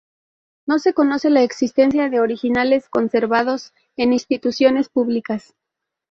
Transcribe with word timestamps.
No 0.65 0.79
se 0.79 0.95
conoce 0.95 1.29
la 1.29 1.43
existencia 1.43 2.09
de 2.09 2.19
originales 2.19 2.89
conservados 2.89 3.71
en 3.95 4.13
instituciones 4.13 4.89
públicas. 4.89 5.53